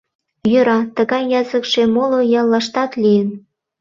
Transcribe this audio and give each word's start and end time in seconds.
Йӧра, 0.51 0.79
тыгай 0.95 1.23
языкше 1.41 1.83
моло 1.95 2.19
яллаштат 2.39 2.91
лийын. 3.01 3.29